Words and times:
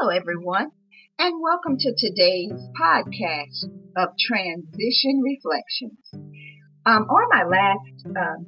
Hello, 0.00 0.16
everyone, 0.16 0.70
and 1.18 1.42
welcome 1.42 1.76
to 1.76 1.92
today's 1.94 2.58
podcast 2.80 3.68
of 3.98 4.08
Transition 4.18 5.20
Reflections. 5.20 5.98
Um, 6.86 7.02
on 7.02 7.28
my 7.28 7.44
last 7.44 8.06
um, 8.06 8.46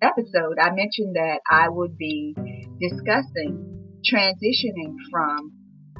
episode, 0.00 0.56
I 0.58 0.70
mentioned 0.70 1.14
that 1.16 1.40
I 1.50 1.68
would 1.68 1.98
be 1.98 2.34
discussing 2.80 3.92
transitioning 4.10 4.96
from 5.10 5.52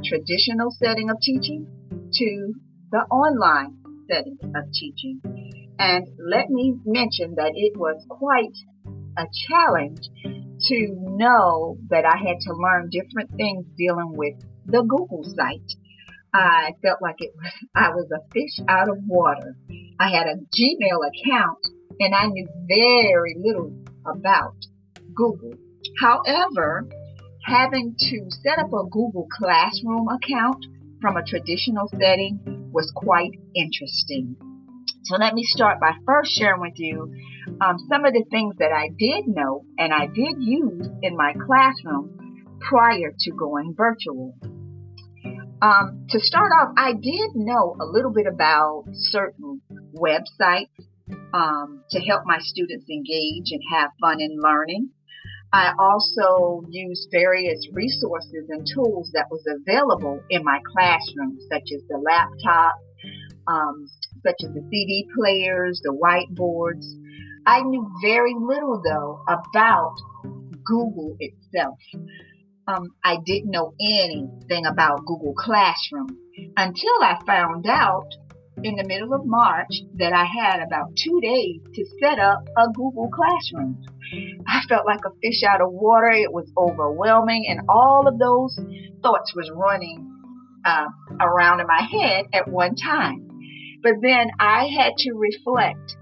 traditional 0.03 0.71
setting 0.71 1.11
of 1.11 1.21
teaching 1.21 1.67
to 2.15 2.55
the 2.91 3.01
online 3.11 3.77
setting 4.11 4.39
of 4.43 4.73
teaching. 4.73 5.21
And 5.79 6.07
let 6.27 6.49
me 6.49 6.75
mention 6.87 7.35
that 7.35 7.53
it 7.55 7.77
was 7.77 8.03
quite 8.09 8.57
a 9.19 9.27
challenge 9.47 10.09
to 10.25 10.89
know 10.97 11.77
that 11.91 12.07
I 12.07 12.17
had 12.17 12.41
to 12.41 12.55
learn 12.55 12.89
different 12.91 13.37
things 13.37 13.67
dealing 13.77 14.17
with 14.17 14.37
the 14.67 14.83
Google 14.83 15.25
site. 15.25 15.73
I 16.35 16.73
felt 16.83 17.01
like 17.01 17.17
it 17.19 17.33
was, 17.37 17.53
I 17.75 17.91
was 17.91 18.11
a 18.11 18.21
fish 18.33 18.65
out 18.69 18.89
of 18.89 18.99
water. 19.07 19.57
I 19.99 20.11
had 20.11 20.27
a 20.27 20.37
Gmail 20.37 21.01
account 21.07 21.59
and 21.99 22.15
I 22.15 22.27
knew 22.27 22.47
very 22.69 23.37
little 23.39 23.73
about 24.07 24.55
Google. 25.15 25.53
However, 26.01 26.89
having 27.45 27.95
to 27.97 28.29
set 28.43 28.59
up 28.59 28.73
a 28.73 28.89
Google 28.91 29.27
Classroom 29.33 30.09
account 30.09 30.67
from 31.01 31.17
a 31.17 31.25
traditional 31.25 31.89
setting 31.89 32.41
was 32.73 32.93
quite 32.95 33.33
interesting. 33.55 34.37
So 35.05 35.17
let 35.17 35.35
me 35.35 35.45
start 35.45 35.81
by 35.81 35.93
first 36.05 36.33
sharing 36.33 36.61
with 36.61 36.79
you 36.79 37.15
um, 37.61 37.79
some 37.89 38.05
of 38.05 38.13
the 38.13 38.25
things 38.31 38.57
that 38.59 38.73
I 38.73 38.89
did 38.99 39.29
know 39.29 39.65
and 39.79 39.95
I 39.95 40.07
did 40.07 40.43
use 40.43 40.89
in 41.03 41.17
my 41.17 41.33
classroom 41.33 42.57
prior 42.61 43.15
to 43.17 43.31
going 43.33 43.75
virtual. 43.77 44.35
Um, 45.63 46.07
to 46.11 46.21
start 46.21 46.51
off, 46.61 46.75
I 46.77 46.93
did 46.93 47.31
know 47.35 47.77
a 47.81 47.87
little 47.87 48.13
bit 48.13 48.27
about 48.27 48.85
certain 48.93 49.63
websites 49.95 50.69
um, 51.33 51.83
to 51.91 52.01
help 52.01 52.25
my 52.27 52.39
students 52.41 52.85
engage 52.91 53.53
and 53.53 53.63
have 53.73 53.91
fun 54.01 54.21
in 54.21 54.37
learning. 54.39 54.91
I 55.53 55.73
also 55.79 56.63
used 56.69 57.09
various 57.11 57.67
resources 57.73 58.45
and 58.51 58.67
tools 58.67 59.11
that 59.15 59.29
was 59.31 59.43
available 59.47 60.21
in 60.29 60.45
my 60.45 60.61
classroom, 60.75 61.39
such 61.51 61.71
as 61.75 61.83
the 61.89 61.99
laptop, 62.05 62.75
um, 63.47 63.87
such 64.23 64.37
as 64.45 64.53
the 64.53 64.67
CD 64.71 65.09
players, 65.17 65.81
the 65.83 65.97
whiteboards. 65.97 66.85
I 67.47 67.63
knew 67.63 67.91
very 68.03 68.35
little 68.39 68.83
though 68.85 69.23
about 69.27 69.95
Google 70.65 71.17
itself 71.19 71.79
um, 72.67 72.91
I 73.05 73.19
didn't 73.25 73.51
know 73.51 73.75
anything 73.81 74.67
about 74.67 75.05
Google 75.07 75.35
Classroom 75.35 76.09
until 76.57 76.95
I 77.01 77.19
found 77.25 77.67
out 77.69 78.09
in 78.63 78.75
the 78.75 78.85
middle 78.87 79.13
of 79.13 79.25
March 79.25 79.71
that 79.97 80.13
I 80.13 80.25
had 80.25 80.61
about 80.61 80.97
two 80.97 81.21
days 81.21 81.61
to 81.75 81.85
set 82.03 82.19
up 82.19 82.41
a 82.57 82.69
Google 82.75 83.09
Classroom. 83.09 83.83
I 84.47 84.61
felt 84.69 84.87
like 84.87 85.01
a 85.07 85.15
fish 85.23 85.43
out 85.43 85.61
of 85.61 85.71
water. 85.71 86.11
It 86.11 86.33
was 86.33 86.51
overwhelming, 86.57 87.47
and 87.49 87.61
all 87.69 88.09
of 88.09 88.19
those 88.19 88.59
thoughts 89.03 89.35
was 89.35 89.51
running 89.55 90.11
uh, 90.65 90.87
around 91.21 91.61
in 91.61 91.67
my 91.67 91.83
head 91.83 92.27
at 92.33 92.49
one 92.49 92.75
time. 92.75 93.29
But 93.83 93.95
then 94.03 94.31
I 94.41 94.69
had 94.77 94.93
to 94.99 95.13
reflect 95.13 95.97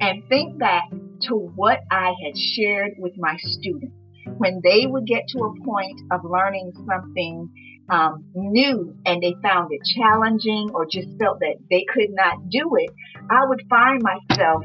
and 0.00 0.22
think 0.28 0.58
back 0.58 0.90
to 1.22 1.34
what 1.54 1.80
I 1.90 2.12
had 2.24 2.36
shared 2.36 2.92
with 2.98 3.12
my 3.16 3.36
students 3.38 3.94
when 4.38 4.60
they 4.62 4.86
would 4.86 5.06
get 5.06 5.28
to 5.28 5.38
a 5.38 5.64
point 5.64 6.00
of 6.10 6.24
learning 6.24 6.72
something 6.86 7.48
um, 7.88 8.24
new 8.34 8.96
and 9.04 9.22
they 9.22 9.34
found 9.42 9.72
it 9.72 9.80
challenging 9.96 10.70
or 10.74 10.86
just 10.86 11.08
felt 11.18 11.40
that 11.40 11.56
they 11.70 11.84
could 11.92 12.10
not 12.10 12.48
do 12.48 12.76
it, 12.76 12.90
I 13.30 13.44
would 13.46 13.62
find 13.68 14.02
myself 14.02 14.64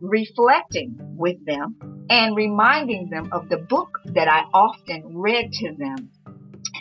reflecting 0.00 0.96
with 1.16 1.44
them 1.46 2.06
and 2.10 2.36
reminding 2.36 3.08
them 3.08 3.30
of 3.32 3.48
the 3.48 3.56
book 3.56 4.00
that 4.06 4.28
I 4.28 4.42
often 4.52 5.16
read 5.16 5.52
to 5.52 5.74
them 5.76 6.10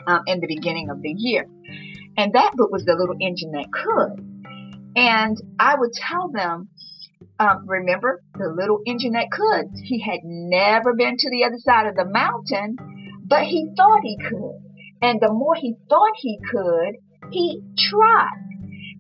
um, 0.08 0.22
in 0.28 0.40
the 0.40 0.48
beginning 0.48 0.90
of 0.90 1.02
the 1.02 1.14
year. 1.16 1.48
And 2.18 2.34
that 2.34 2.54
book 2.56 2.72
was 2.72 2.86
The 2.86 2.96
Little 2.96 3.16
Engine 3.20 3.52
That 3.52 3.72
Could. 3.72 4.30
And 4.96 5.38
I 5.58 5.76
would 5.76 5.94
tell 5.94 6.30
them 6.30 6.68
um, 7.40 7.68
remember 7.68 8.22
the 8.36 8.54
little 8.56 8.80
engine 8.86 9.14
that 9.14 9.32
could. 9.32 9.72
He 9.84 10.02
had 10.02 10.20
never 10.24 10.94
been 10.94 11.18
to 11.18 11.30
the 11.30 11.44
other 11.46 11.58
side 11.58 11.88
of 11.88 11.96
the 11.96 12.06
mountain, 12.06 12.78
but 13.26 13.44
he 13.44 13.74
thought 13.76 14.02
he 14.04 14.18
could. 14.18 14.60
And 15.02 15.20
the 15.20 15.34
more 15.34 15.56
he 15.56 15.76
thought 15.90 16.14
he 16.18 16.40
could, 16.52 16.96
he 17.32 17.62
tried. 17.78 18.50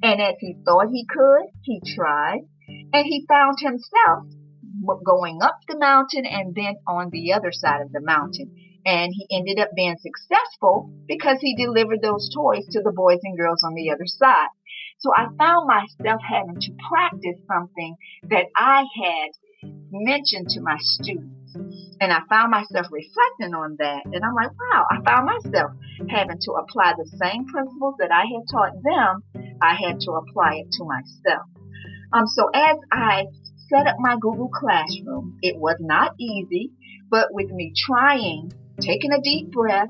And 0.02 0.22
as 0.22 0.36
he 0.40 0.56
thought 0.66 0.88
he 0.92 1.06
could, 1.06 1.46
he 1.62 1.82
tried. 1.96 2.42
And 2.68 3.06
he 3.06 3.26
found 3.28 3.58
himself 3.60 4.26
going 5.06 5.40
up 5.42 5.60
the 5.68 5.78
mountain 5.78 6.26
and 6.26 6.54
then 6.56 6.76
on 6.88 7.10
the 7.12 7.34
other 7.34 7.52
side 7.52 7.82
of 7.82 7.92
the 7.92 8.02
mountain. 8.02 8.52
And 8.86 9.14
he 9.14 9.28
ended 9.32 9.60
up 9.60 9.70
being 9.76 9.96
successful 9.98 10.92
because 11.08 11.38
he 11.40 11.56
delivered 11.56 12.02
those 12.02 12.30
toys 12.36 12.68
to 12.72 12.82
the 12.82 12.92
boys 12.92 13.20
and 13.24 13.38
girls 13.38 13.64
on 13.64 13.76
the 13.76 13.92
other 13.92 14.06
side. 14.06 14.50
So 15.04 15.12
I 15.14 15.28
found 15.38 15.68
myself 15.68 16.22
having 16.24 16.62
to 16.62 16.72
practice 16.88 17.36
something 17.46 17.98
that 18.30 18.46
I 18.56 18.86
had 19.04 19.32
mentioned 19.92 20.48
to 20.52 20.62
my 20.62 20.78
students. 20.80 21.56
And 22.00 22.14
I 22.14 22.22
found 22.30 22.52
myself 22.52 22.88
reflecting 22.90 23.54
on 23.54 23.76
that. 23.80 24.06
And 24.06 24.24
I'm 24.24 24.34
like, 24.34 24.52
wow, 24.52 24.86
I 24.90 25.04
found 25.04 25.26
myself 25.26 25.72
having 26.10 26.40
to 26.40 26.52
apply 26.54 26.94
the 26.96 27.06
same 27.22 27.46
principles 27.48 27.96
that 28.00 28.12
I 28.14 28.24
had 28.24 28.48
taught 28.50 28.82
them, 28.82 29.24
I 29.62 29.76
had 29.76 30.00
to 30.00 30.12
apply 30.12 30.64
it 30.64 30.72
to 30.72 30.86
myself. 30.86 31.48
Um, 32.14 32.26
so 32.26 32.50
as 32.56 32.78
I 32.90 33.26
set 33.68 33.88
up 33.88 33.98
my 34.00 34.16
Google 34.22 34.50
Classroom, 34.50 35.38
it 35.42 35.58
was 35.58 35.76
not 35.82 36.14
easy, 36.18 36.72
but 37.10 37.28
with 37.32 37.52
me 37.52 37.74
trying, 37.76 38.54
taking 38.80 39.12
a 39.12 39.22
deep 39.22 39.52
breath, 39.52 39.90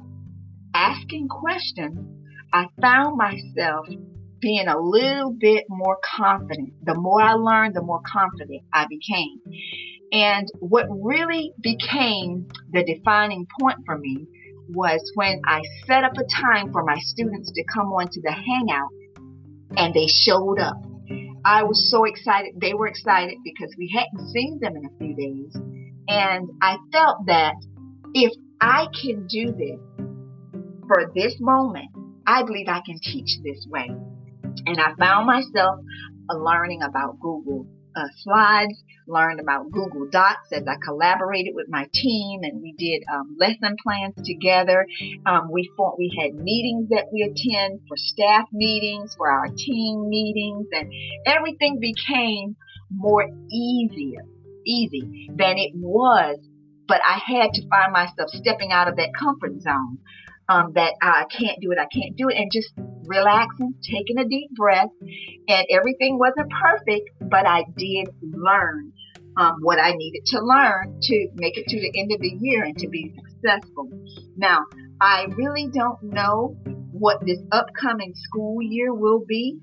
asking 0.73 1.27
questions, 1.27 1.99
I 2.51 2.67
found 2.81 3.15
myself 3.17 3.87
being 4.43 4.67
a 4.67 4.77
little 4.77 5.31
bit 5.31 5.63
more 5.69 5.97
confident. 6.17 6.73
The 6.83 6.95
more 6.95 7.21
I 7.21 7.33
learned, 7.33 7.75
the 7.75 7.81
more 7.81 8.01
confident 8.05 8.61
I 8.73 8.85
became. 8.87 9.39
And 10.11 10.47
what 10.59 10.85
really 10.89 11.53
became 11.61 12.47
the 12.71 12.83
defining 12.83 13.47
point 13.59 13.79
for 13.85 13.97
me 13.97 14.27
was 14.69 15.01
when 15.15 15.41
I 15.47 15.61
set 15.87 16.03
up 16.03 16.13
a 16.17 16.25
time 16.25 16.71
for 16.73 16.83
my 16.83 16.97
students 16.99 17.51
to 17.53 17.63
come 17.73 17.87
onto 17.87 18.21
the 18.21 18.31
hangout 18.31 18.89
and 19.77 19.93
they 19.93 20.07
showed 20.07 20.59
up. 20.59 20.77
I 21.45 21.63
was 21.63 21.89
so 21.89 22.03
excited. 22.03 22.53
They 22.59 22.73
were 22.73 22.87
excited 22.87 23.37
because 23.43 23.73
we 23.77 23.91
hadn't 23.95 24.29
seen 24.29 24.59
them 24.61 24.75
in 24.75 24.85
a 24.85 24.97
few 24.99 25.15
days. 25.15 25.55
And 26.07 26.49
I 26.61 26.77
felt 26.91 27.25
that 27.27 27.55
if 28.13 28.33
I 28.59 28.87
can 29.01 29.25
do 29.27 29.51
this 29.51 29.79
for 30.87 31.11
this 31.15 31.35
moment, 31.39 31.87
I 32.27 32.43
believe 32.43 32.67
I 32.67 32.81
can 32.85 32.99
teach 33.01 33.39
this 33.43 33.65
way. 33.69 33.89
And 34.65 34.79
I 34.79 34.93
found 34.99 35.27
myself 35.27 35.79
uh, 36.29 36.37
learning 36.37 36.81
about 36.81 37.19
Google 37.19 37.67
uh, 37.95 38.07
Slides, 38.17 38.83
learned 39.07 39.39
about 39.39 39.71
Google 39.71 40.07
Docs 40.09 40.51
as 40.51 40.63
I 40.67 40.75
collaborated 40.83 41.53
with 41.55 41.67
my 41.69 41.87
team, 41.93 42.41
and 42.43 42.61
we 42.61 42.73
did 42.77 43.03
um, 43.13 43.35
lesson 43.39 43.75
plans 43.83 44.15
together. 44.23 44.87
Um, 45.25 45.49
we 45.51 45.69
fought, 45.77 45.97
we 45.97 46.15
had 46.19 46.33
meetings 46.33 46.89
that 46.89 47.05
we 47.11 47.21
attend 47.21 47.81
for 47.87 47.97
staff 47.97 48.47
meetings, 48.51 49.13
for 49.15 49.29
our 49.29 49.47
team 49.47 50.09
meetings, 50.09 50.67
and 50.71 50.91
everything 51.25 51.79
became 51.79 52.55
more 52.89 53.27
easier, 53.51 54.21
easy 54.65 55.29
than 55.35 55.57
it 55.57 55.71
was. 55.75 56.39
But 56.87 57.01
I 57.03 57.19
had 57.25 57.53
to 57.53 57.67
find 57.69 57.93
myself 57.93 58.29
stepping 58.29 58.71
out 58.71 58.87
of 58.87 58.97
that 58.97 59.09
comfort 59.17 59.61
zone 59.61 59.99
um, 60.49 60.73
that 60.75 60.93
I 61.01 61.25
can't 61.29 61.59
do 61.61 61.71
it, 61.71 61.77
I 61.79 61.87
can't 61.93 62.15
do 62.15 62.29
it, 62.29 62.35
and 62.37 62.51
just 62.51 62.73
relaxing, 63.05 63.75
taking 63.83 64.17
a 64.17 64.25
deep 64.27 64.51
breath. 64.55 64.89
And 65.47 65.65
everything 65.69 66.17
wasn't 66.17 66.51
perfect, 66.51 67.09
but 67.21 67.47
I 67.47 67.65
did 67.77 68.07
learn 68.21 68.91
um, 69.37 69.57
what 69.61 69.79
I 69.79 69.93
needed 69.93 70.25
to 70.27 70.39
learn 70.41 70.99
to 71.01 71.27
make 71.35 71.57
it 71.57 71.67
to 71.67 71.79
the 71.79 71.99
end 71.99 72.11
of 72.11 72.19
the 72.19 72.37
year 72.39 72.63
and 72.63 72.77
to 72.77 72.87
be 72.87 73.13
successful. 73.15 73.89
Now, 74.37 74.59
I 75.01 75.25
really 75.35 75.69
don't 75.73 76.01
know 76.03 76.55
what 76.91 77.25
this 77.25 77.39
upcoming 77.51 78.13
school 78.15 78.61
year 78.61 78.93
will 78.93 79.23
be, 79.27 79.57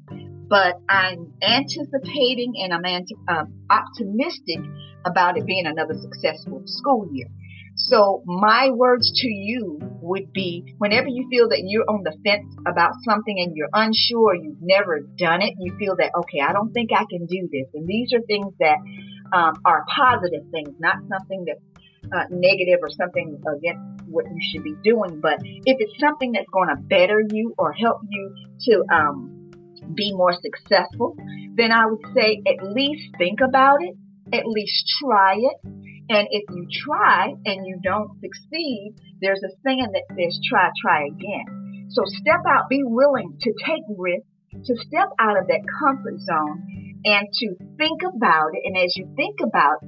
but 0.49 0.81
I'm 0.88 1.33
anticipating 1.43 2.55
and 2.62 2.75
I'm 2.75 3.06
um, 3.29 3.55
optimistic 3.71 4.59
about 5.05 5.38
it 5.38 5.47
being 5.47 5.67
another 5.67 5.94
successful 5.94 6.62
school 6.67 7.09
year. 7.12 7.29
So 7.77 8.23
my 8.27 8.71
words 8.71 9.11
to 9.23 9.29
you 9.29 9.79
would 10.03 10.33
be 10.33 10.75
whenever 10.79 11.09
you 11.09 11.27
feel 11.31 11.49
that 11.49 11.63
you're 11.65 11.89
on 11.89 12.03
the 12.03 12.17
fence 12.25 12.55
about 12.67 12.93
something 13.05 13.39
and 13.39 13.57
you're 13.57 13.71
unsure, 13.73 14.35
you've 14.35 14.61
never 14.61 15.01
done 15.19 15.43
it, 15.43 15.55
you 15.59 15.77
feel 15.79 15.97
that, 15.97 16.13
okay, 16.15 16.41
I 16.41 16.53
don't 16.53 16.73
think 16.73 16.91
I 16.93 17.05
can 17.11 17.27
do 17.27 17.49
this. 17.51 17.67
And 17.75 17.87
these 17.87 18.13
are 18.13 18.21
things 18.27 18.53
that 18.61 18.79
um, 19.33 19.55
are 19.65 19.85
positive 19.95 20.45
things, 20.51 20.71
not 20.79 20.97
something 21.09 21.47
that 21.47 21.57
uh, 22.13 22.25
negative 22.31 22.81
or 22.83 22.91
something 22.91 23.41
against 23.47 24.09
what 24.09 24.25
you 24.25 24.39
should 24.53 24.65
be 24.65 24.75
doing. 24.83 25.21
But 25.21 25.39
if 25.43 25.77
it's 25.79 25.99
something 26.01 26.33
that's 26.33 26.49
going 26.53 26.69
to 26.69 26.77
better 26.77 27.23
you 27.31 27.55
or 27.59 27.73
help 27.73 28.01
you 28.09 28.35
to 28.67 28.85
um, 28.93 29.51
be 29.95 30.13
more 30.13 30.33
successful, 30.33 31.17
then 31.55 31.73
I 31.73 31.87
would 31.87 32.05
say 32.15 32.43
at 32.47 32.63
least 32.73 33.15
think 33.19 33.41
about 33.41 33.79
it, 33.83 33.95
at 34.33 34.47
least 34.47 34.85
try 35.01 35.35
it. 35.37 35.57
And 36.11 36.27
if 36.31 36.43
you 36.51 36.67
try 36.85 37.33
and 37.47 37.65
you 37.65 37.79
don't 37.83 38.11
succeed, 38.21 38.97
there's 39.23 39.43
a 39.45 39.51
saying 39.65 39.93
that 39.93 40.03
says 40.19 40.41
try, 40.49 40.69
try 40.83 41.07
again. 41.07 41.87
So 41.91 42.03
step 42.05 42.41
out, 42.49 42.69
be 42.69 42.83
willing 42.83 43.39
to 43.41 43.53
take 43.65 43.83
risks, 43.97 44.27
to 44.67 44.75
step 44.77 45.09
out 45.21 45.39
of 45.39 45.47
that 45.47 45.62
comfort 45.79 46.19
zone 46.19 46.99
and 47.05 47.29
to 47.33 47.55
think 47.79 48.03
about 48.03 48.51
it. 48.55 48.62
And 48.65 48.77
as 48.77 48.97
you 48.97 49.09
think 49.15 49.39
about 49.41 49.79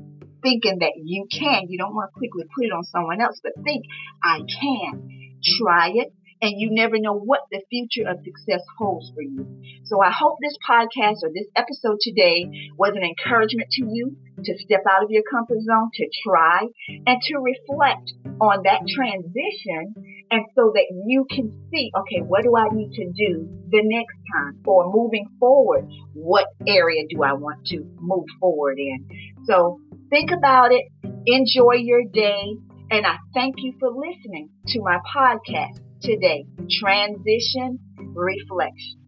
thinking 0.43 0.79
that 0.79 0.93
you 1.03 1.27
can, 1.31 1.67
you 1.69 1.79
don't 1.79 1.95
want 1.95 2.11
to 2.15 2.19
quickly 2.19 2.45
put 2.55 2.67
it 2.67 2.73
on 2.73 2.85
someone 2.85 3.21
else, 3.21 3.41
but 3.43 3.53
think, 3.65 3.85
I 4.23 4.39
can. 4.39 5.39
Try 5.59 5.91
it, 5.95 6.15
and 6.43 6.61
you 6.61 6.69
never 6.73 6.99
know 6.99 7.15
what 7.15 7.43
the 7.53 7.63
future 7.71 8.09
of 8.09 8.19
success 8.25 8.61
holds 8.77 9.13
for 9.15 9.23
you. 9.23 9.47
So 9.85 10.03
I 10.03 10.11
hope 10.11 10.39
this 10.43 10.59
podcast 10.69 11.23
or 11.23 11.31
this 11.33 11.47
episode 11.55 11.99
today 12.01 12.51
was 12.77 12.93
an 12.97 13.05
encouragement 13.05 13.71
to 13.71 13.87
you 13.87 14.17
to 14.43 14.59
step 14.59 14.83
out 14.91 15.05
of 15.05 15.11
your 15.11 15.23
comfort 15.31 15.61
zone, 15.63 15.91
to 15.95 16.09
try, 16.27 16.67
and 17.07 17.23
to 17.23 17.39
reflect 17.39 18.13
on 18.41 18.63
that 18.65 18.83
transition. 18.89 19.95
And 20.33 20.43
so 20.57 20.73
that 20.75 20.87
you 21.07 21.27
can 21.31 21.53
see, 21.71 21.93
okay, 21.97 22.23
what 22.27 22.43
do 22.43 22.57
I 22.57 22.69
need 22.73 22.91
to 22.95 23.05
do 23.13 23.49
the 23.71 23.83
next 23.85 24.17
time? 24.35 24.59
Or 24.67 24.93
moving 24.93 25.27
forward, 25.39 25.89
what 26.15 26.47
area 26.67 27.05
do 27.09 27.23
I 27.23 27.35
want 27.35 27.65
to 27.67 27.87
move 28.01 28.25
forward 28.41 28.79
in? 28.79 29.07
So 29.45 29.79
think 30.11 30.33
about 30.33 30.73
it, 30.73 30.87
enjoy 31.27 31.75
your 31.75 32.03
day, 32.13 32.57
and 32.91 33.07
I 33.07 33.19
thank 33.33 33.57
you 33.59 33.75
for 33.79 33.91
listening 33.91 34.51
to 34.69 34.81
my 34.81 34.99
podcast 35.15 35.79
today 36.03 36.45
Transition 36.81 37.79
Reflection. 38.15 39.02